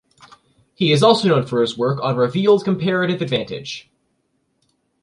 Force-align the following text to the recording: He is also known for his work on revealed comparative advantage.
He 0.73 0.91
is 0.91 1.03
also 1.03 1.27
known 1.27 1.45
for 1.45 1.61
his 1.61 1.77
work 1.77 2.01
on 2.01 2.15
revealed 2.17 2.63
comparative 2.65 3.21
advantage. 3.21 3.91